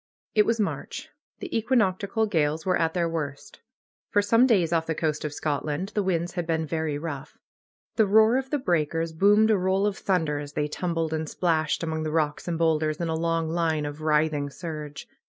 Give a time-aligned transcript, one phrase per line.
[0.33, 1.09] It was March.
[1.41, 3.59] The equinoctial gales were at their worst.
[4.09, 7.37] For some days off the coast of Scotland the winds had been very rough.
[7.97, 11.83] The roar of the breakers boomed a roll of thunder as they tumbled and splashed
[11.83, 15.07] among the rocks and boulders in a long line of writhing surge.